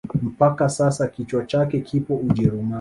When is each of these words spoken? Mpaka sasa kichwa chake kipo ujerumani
Mpaka 0.35 0.69
sasa 0.69 1.07
kichwa 1.07 1.45
chake 1.45 1.81
kipo 1.81 2.15
ujerumani 2.15 2.69